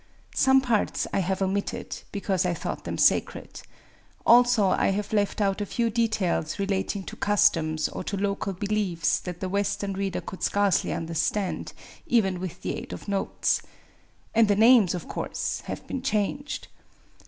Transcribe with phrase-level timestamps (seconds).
[0.33, 3.61] Some parts I have omitted, because I thought them sacred.
[4.25, 8.53] Also I have left out a few details relat ing to customs or to local
[8.53, 11.73] beliefs that the West ern reader could scarcely understand,
[12.07, 13.61] even with the aid of notes.
[14.33, 16.67] And the names, of course, have been changed.